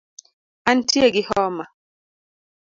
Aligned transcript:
Antie 0.71 1.07
gi 1.13 1.23
homa 1.29 1.65